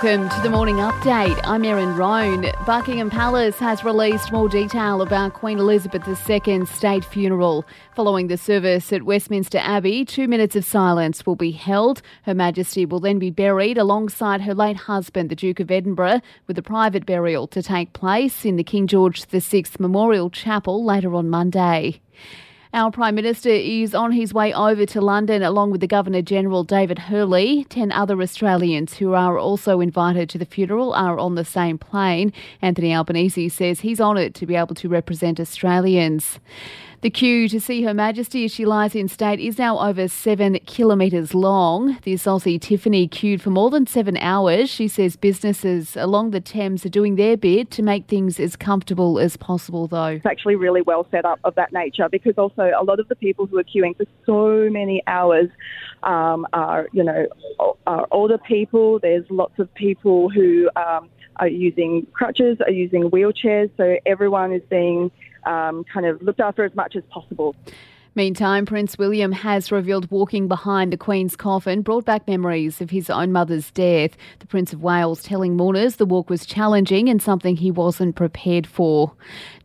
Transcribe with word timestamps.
Welcome 0.00 0.28
to 0.28 0.40
the 0.42 0.50
morning 0.50 0.76
update. 0.76 1.40
I'm 1.42 1.64
Erin 1.64 1.96
Roan. 1.96 2.46
Buckingham 2.64 3.10
Palace 3.10 3.58
has 3.58 3.82
released 3.82 4.30
more 4.30 4.48
detail 4.48 5.02
about 5.02 5.34
Queen 5.34 5.58
Elizabeth 5.58 6.06
II's 6.06 6.70
state 6.70 7.04
funeral. 7.04 7.66
Following 7.96 8.28
the 8.28 8.36
service 8.36 8.92
at 8.92 9.02
Westminster 9.02 9.58
Abbey, 9.58 10.04
two 10.04 10.28
minutes 10.28 10.54
of 10.54 10.64
silence 10.64 11.26
will 11.26 11.34
be 11.34 11.50
held. 11.50 12.00
Her 12.22 12.34
Majesty 12.34 12.86
will 12.86 13.00
then 13.00 13.18
be 13.18 13.32
buried 13.32 13.76
alongside 13.76 14.42
her 14.42 14.54
late 14.54 14.76
husband, 14.76 15.30
the 15.30 15.34
Duke 15.34 15.58
of 15.58 15.68
Edinburgh, 15.68 16.20
with 16.46 16.56
a 16.56 16.62
private 16.62 17.04
burial 17.04 17.48
to 17.48 17.60
take 17.60 17.92
place 17.92 18.44
in 18.44 18.54
the 18.54 18.62
King 18.62 18.86
George 18.86 19.24
VI 19.24 19.64
Memorial 19.80 20.30
Chapel 20.30 20.84
later 20.84 21.12
on 21.16 21.28
Monday. 21.28 22.00
Our 22.74 22.90
Prime 22.90 23.14
Minister 23.14 23.48
is 23.48 23.94
on 23.94 24.12
his 24.12 24.34
way 24.34 24.52
over 24.52 24.84
to 24.84 25.00
London 25.00 25.42
along 25.42 25.70
with 25.70 25.80
the 25.80 25.86
Governor 25.86 26.20
General 26.20 26.64
David 26.64 26.98
Hurley. 26.98 27.64
Ten 27.70 27.90
other 27.90 28.20
Australians 28.20 28.98
who 28.98 29.14
are 29.14 29.38
also 29.38 29.80
invited 29.80 30.28
to 30.28 30.38
the 30.38 30.44
funeral 30.44 30.92
are 30.92 31.18
on 31.18 31.34
the 31.34 31.46
same 31.46 31.78
plane. 31.78 32.30
Anthony 32.60 32.94
Albanese 32.94 33.48
says 33.48 33.80
he's 33.80 34.02
honoured 34.02 34.34
to 34.34 34.44
be 34.44 34.54
able 34.54 34.74
to 34.74 34.88
represent 34.88 35.40
Australians. 35.40 36.40
The 37.00 37.10
queue 37.10 37.48
to 37.50 37.60
see 37.60 37.84
Her 37.84 37.94
Majesty 37.94 38.44
as 38.44 38.50
she 38.50 38.64
lies 38.64 38.96
in 38.96 39.06
state 39.06 39.38
is 39.38 39.56
now 39.56 39.78
over 39.78 40.08
seven 40.08 40.58
kilometres 40.66 41.32
long. 41.32 41.96
This 42.02 42.24
Aussie 42.24 42.60
Tiffany 42.60 43.06
queued 43.06 43.40
for 43.40 43.50
more 43.50 43.70
than 43.70 43.86
seven 43.86 44.16
hours. 44.16 44.68
She 44.68 44.88
says 44.88 45.14
businesses 45.14 45.96
along 45.96 46.32
the 46.32 46.40
Thames 46.40 46.84
are 46.84 46.88
doing 46.88 47.14
their 47.14 47.36
bit 47.36 47.70
to 47.70 47.84
make 47.84 48.08
things 48.08 48.40
as 48.40 48.56
comfortable 48.56 49.20
as 49.20 49.36
possible, 49.36 49.86
though. 49.86 50.06
It's 50.06 50.26
actually 50.26 50.56
really 50.56 50.82
well 50.82 51.06
set 51.12 51.24
up 51.24 51.38
of 51.44 51.54
that 51.54 51.72
nature 51.72 52.08
because 52.10 52.34
also 52.36 52.57
a 52.64 52.82
lot 52.82 53.00
of 53.00 53.08
the 53.08 53.16
people 53.16 53.46
who 53.46 53.58
are 53.58 53.64
queuing 53.64 53.96
for 53.96 54.04
so 54.26 54.70
many 54.70 55.02
hours 55.06 55.48
um, 56.02 56.46
are, 56.52 56.88
you 56.92 57.04
know, 57.04 57.26
are 57.86 58.06
older 58.10 58.38
people. 58.38 58.98
There's 58.98 59.24
lots 59.30 59.58
of 59.58 59.72
people 59.74 60.28
who 60.30 60.70
um, 60.76 61.08
are 61.36 61.48
using 61.48 62.06
crutches, 62.12 62.58
are 62.60 62.70
using 62.70 63.10
wheelchairs. 63.10 63.70
So 63.76 63.98
everyone 64.06 64.52
is 64.52 64.62
being 64.68 65.10
um, 65.44 65.84
kind 65.84 66.06
of 66.06 66.22
looked 66.22 66.40
after 66.40 66.64
as 66.64 66.74
much 66.74 66.96
as 66.96 67.02
possible. 67.10 67.54
Meantime, 68.14 68.66
Prince 68.66 68.98
William 68.98 69.30
has 69.30 69.70
revealed 69.70 70.10
walking 70.10 70.48
behind 70.48 70.92
the 70.92 70.96
Queen's 70.96 71.36
coffin 71.36 71.82
brought 71.82 72.04
back 72.04 72.26
memories 72.26 72.80
of 72.80 72.90
his 72.90 73.10
own 73.10 73.30
mother's 73.30 73.70
death. 73.70 74.16
The 74.40 74.46
Prince 74.46 74.72
of 74.72 74.82
Wales 74.82 75.22
telling 75.22 75.56
mourners 75.56 75.96
the 75.96 76.06
walk 76.06 76.28
was 76.28 76.46
challenging 76.46 77.08
and 77.08 77.22
something 77.22 77.56
he 77.56 77.70
wasn't 77.70 78.16
prepared 78.16 78.66
for. 78.66 79.12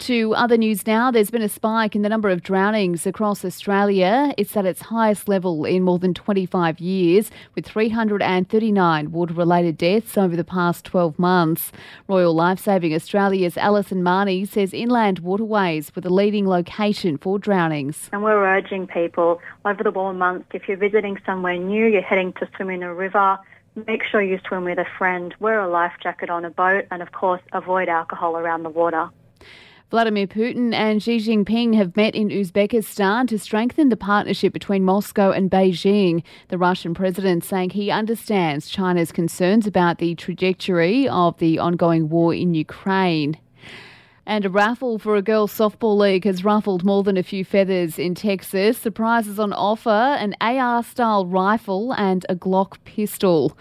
To 0.00 0.34
other 0.34 0.56
news 0.56 0.86
now, 0.86 1.10
there's 1.10 1.30
been 1.30 1.42
a 1.42 1.48
spike 1.48 1.94
in 1.94 2.02
the 2.02 2.08
number 2.08 2.28
of 2.28 2.42
drownings 2.42 3.06
across 3.06 3.44
Australia. 3.44 4.34
It's 4.36 4.56
at 4.56 4.66
its 4.66 4.82
highest 4.82 5.28
level 5.28 5.64
in 5.64 5.84
more 5.84 5.98
than 5.98 6.12
25 6.12 6.80
years, 6.80 7.30
with 7.54 7.64
339 7.64 9.12
water 9.12 9.34
related 9.34 9.78
deaths 9.78 10.18
over 10.18 10.36
the 10.36 10.44
past 10.44 10.84
12 10.84 11.18
months. 11.18 11.72
Royal 12.08 12.34
Lifesaving 12.34 12.92
Australia's 12.92 13.56
Alison 13.56 14.02
Marnie 14.02 14.46
says 14.46 14.74
inland 14.74 15.20
waterways 15.20 15.94
were 15.94 16.02
the 16.02 16.12
leading 16.12 16.46
location 16.46 17.16
for 17.16 17.38
drownings. 17.38 18.10
And 18.12 18.22
we're 18.22 18.41
urging 18.44 18.86
people 18.86 19.40
over 19.64 19.82
the 19.82 19.90
warm 19.90 20.18
months, 20.18 20.46
if 20.52 20.68
you're 20.68 20.76
visiting 20.76 21.18
somewhere 21.24 21.56
new, 21.56 21.86
you're 21.86 22.02
heading 22.02 22.32
to 22.34 22.48
swim 22.56 22.70
in 22.70 22.82
a 22.82 22.94
river, 22.94 23.38
make 23.86 24.02
sure 24.04 24.22
you 24.22 24.38
swim 24.46 24.64
with 24.64 24.78
a 24.78 24.86
friend, 24.98 25.34
wear 25.40 25.60
a 25.60 25.68
life 25.68 25.92
jacket 26.02 26.30
on 26.30 26.44
a 26.44 26.50
boat, 26.50 26.84
and 26.90 27.02
of 27.02 27.12
course, 27.12 27.40
avoid 27.52 27.88
alcohol 27.88 28.36
around 28.36 28.62
the 28.62 28.70
water. 28.70 29.08
Vladimir 29.90 30.26
Putin 30.26 30.72
and 30.72 31.02
Xi 31.02 31.18
Jinping 31.18 31.74
have 31.74 31.94
met 31.96 32.14
in 32.14 32.30
Uzbekistan 32.30 33.28
to 33.28 33.38
strengthen 33.38 33.90
the 33.90 33.96
partnership 33.96 34.50
between 34.54 34.84
Moscow 34.84 35.32
and 35.32 35.50
Beijing. 35.50 36.22
The 36.48 36.56
Russian 36.56 36.94
president 36.94 37.44
saying 37.44 37.70
he 37.70 37.90
understands 37.90 38.70
China's 38.70 39.12
concerns 39.12 39.66
about 39.66 39.98
the 39.98 40.14
trajectory 40.14 41.06
of 41.08 41.36
the 41.40 41.58
ongoing 41.58 42.08
war 42.08 42.32
in 42.32 42.54
Ukraine. 42.54 43.36
And 44.24 44.44
a 44.44 44.50
raffle 44.50 45.00
for 45.00 45.16
a 45.16 45.22
girls' 45.22 45.52
softball 45.52 45.98
league 45.98 46.24
has 46.24 46.44
ruffled 46.44 46.84
more 46.84 47.02
than 47.02 47.16
a 47.16 47.24
few 47.24 47.44
feathers 47.44 47.98
in 47.98 48.14
Texas. 48.14 48.78
The 48.78 48.92
prizes 48.92 49.40
on 49.40 49.52
offer 49.52 49.90
an 49.90 50.36
AR 50.40 50.84
style 50.84 51.26
rifle 51.26 51.92
and 51.94 52.24
a 52.28 52.36
Glock 52.36 52.76
pistol. 52.84 53.56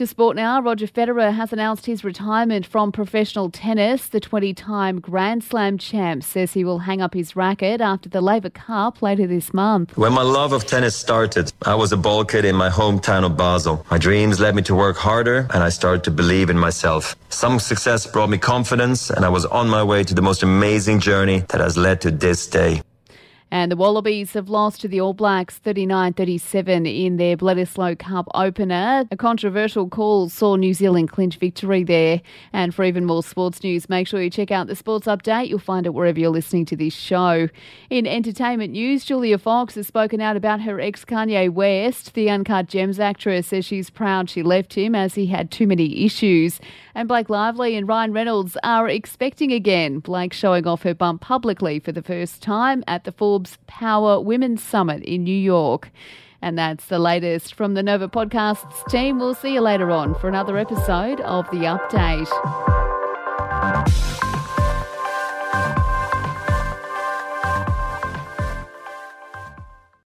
To 0.00 0.06
sport 0.06 0.34
now, 0.34 0.62
Roger 0.62 0.86
Federer 0.86 1.34
has 1.34 1.52
announced 1.52 1.84
his 1.84 2.04
retirement 2.04 2.64
from 2.64 2.90
professional 2.90 3.50
tennis. 3.50 4.06
The 4.06 4.18
20 4.18 4.54
time 4.54 4.98
Grand 4.98 5.44
Slam 5.44 5.76
champ 5.76 6.24
says 6.24 6.54
he 6.54 6.64
will 6.64 6.78
hang 6.78 7.02
up 7.02 7.12
his 7.12 7.36
racket 7.36 7.82
after 7.82 8.08
the 8.08 8.22
Laver 8.22 8.48
Cup 8.48 9.02
later 9.02 9.26
this 9.26 9.52
month. 9.52 9.94
When 9.98 10.14
my 10.14 10.22
love 10.22 10.54
of 10.54 10.66
tennis 10.66 10.96
started, 10.96 11.52
I 11.66 11.74
was 11.74 11.92
a 11.92 11.98
ball 11.98 12.24
kid 12.24 12.46
in 12.46 12.56
my 12.56 12.70
hometown 12.70 13.24
of 13.24 13.36
Basel. 13.36 13.84
My 13.90 13.98
dreams 13.98 14.40
led 14.40 14.54
me 14.54 14.62
to 14.62 14.74
work 14.74 14.96
harder 14.96 15.46
and 15.52 15.62
I 15.62 15.68
started 15.68 16.02
to 16.04 16.10
believe 16.10 16.48
in 16.48 16.58
myself. 16.58 17.14
Some 17.28 17.60
success 17.60 18.06
brought 18.06 18.30
me 18.30 18.38
confidence 18.38 19.10
and 19.10 19.22
I 19.22 19.28
was 19.28 19.44
on 19.44 19.68
my 19.68 19.84
way 20.00 20.04
to 20.04 20.14
the 20.14 20.22
most 20.22 20.42
amazing 20.42 20.98
journey 20.98 21.40
that 21.50 21.60
has 21.60 21.76
led 21.76 22.00
to 22.00 22.10
this 22.10 22.46
day. 22.46 22.80
And 23.52 23.72
the 23.72 23.76
Wallabies 23.76 24.32
have 24.34 24.48
lost 24.48 24.80
to 24.82 24.88
the 24.88 25.00
All 25.00 25.12
Blacks 25.12 25.58
39 25.58 26.12
37 26.12 26.86
in 26.86 27.16
their 27.16 27.36
Bledisloe 27.36 27.98
Cup 27.98 28.28
opener. 28.34 29.06
A 29.10 29.16
controversial 29.16 29.88
call 29.88 30.28
saw 30.28 30.54
New 30.54 30.72
Zealand 30.72 31.10
clinch 31.10 31.36
victory 31.36 31.82
there. 31.82 32.20
And 32.52 32.72
for 32.72 32.84
even 32.84 33.04
more 33.04 33.24
sports 33.24 33.64
news, 33.64 33.88
make 33.88 34.06
sure 34.06 34.22
you 34.22 34.30
check 34.30 34.50
out 34.50 34.68
the 34.68 34.76
Sports 34.76 35.06
Update. 35.06 35.48
You'll 35.48 35.58
find 35.58 35.84
it 35.84 35.94
wherever 35.94 36.20
you're 36.20 36.30
listening 36.30 36.64
to 36.66 36.76
this 36.76 36.94
show. 36.94 37.48
In 37.90 38.06
entertainment 38.06 38.72
news, 38.72 39.04
Julia 39.04 39.38
Fox 39.38 39.74
has 39.74 39.88
spoken 39.88 40.20
out 40.20 40.36
about 40.36 40.60
her 40.60 40.80
ex 40.80 41.04
Kanye 41.04 41.50
West. 41.50 42.14
The 42.14 42.30
Uncut 42.30 42.68
Gems 42.68 43.00
actress 43.00 43.48
says 43.48 43.64
she's 43.64 43.90
proud 43.90 44.30
she 44.30 44.42
left 44.44 44.74
him 44.74 44.94
as 44.94 45.14
he 45.16 45.26
had 45.26 45.50
too 45.50 45.66
many 45.66 46.04
issues. 46.04 46.60
And 46.94 47.08
Blake 47.08 47.30
Lively 47.30 47.76
and 47.76 47.88
Ryan 47.88 48.12
Reynolds 48.12 48.56
are 48.62 48.88
expecting 48.88 49.52
again. 49.52 50.00
Blake 50.00 50.32
showing 50.32 50.66
off 50.66 50.82
her 50.82 50.94
bump 50.94 51.20
publicly 51.20 51.78
for 51.78 51.92
the 51.92 52.02
first 52.02 52.42
time 52.42 52.84
at 52.86 53.04
the 53.04 53.12
Forbes 53.12 53.39
Forbes 53.40 53.58
Power 53.66 54.20
Women's 54.20 54.62
Summit 54.62 55.02
in 55.02 55.24
New 55.24 55.34
York. 55.34 55.90
And 56.42 56.58
that's 56.58 56.86
the 56.86 56.98
latest 56.98 57.54
from 57.54 57.72
the 57.72 57.82
Nova 57.82 58.06
Podcasts 58.06 58.86
team. 58.90 59.18
We'll 59.18 59.34
see 59.34 59.54
you 59.54 59.62
later 59.62 59.90
on 59.90 60.14
for 60.14 60.28
another 60.28 60.58
episode 60.58 61.22
of 61.22 61.50
The 61.50 61.64
Update. 61.64 62.79